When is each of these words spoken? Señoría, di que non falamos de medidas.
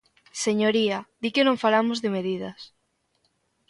Señoría, 0.43 0.97
di 1.21 1.29
que 1.33 1.45
non 1.47 1.61
falamos 1.63 1.97
de 2.03 2.13
medidas. 2.17 2.59